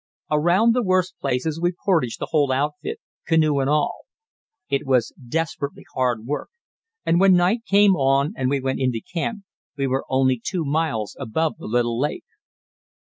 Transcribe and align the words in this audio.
Around 0.31 0.73
the 0.73 0.81
worst 0.81 1.13
places 1.21 1.61
we 1.61 1.73
portaged 1.73 2.17
the 2.17 2.29
whole 2.31 2.51
outfit, 2.51 2.99
canoe 3.27 3.59
and 3.59 3.69
all. 3.69 4.05
It 4.67 4.83
was 4.87 5.13
desperately 5.27 5.83
hard 5.93 6.25
work, 6.25 6.49
and 7.05 7.19
when 7.19 7.33
night 7.33 7.65
came 7.67 7.95
on 7.95 8.33
and 8.35 8.49
we 8.49 8.59
went 8.59 8.79
into 8.79 8.99
camp, 8.99 9.43
we 9.77 9.85
were 9.85 10.05
only 10.09 10.41
two 10.43 10.65
miles 10.65 11.15
above 11.19 11.57
the 11.59 11.67
little 11.67 11.99
lake. 11.99 12.25